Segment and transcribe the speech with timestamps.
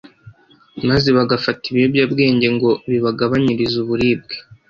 [0.89, 4.35] maze bagafata ibiyobyabwenge ngo bibagabanyirize uburibwe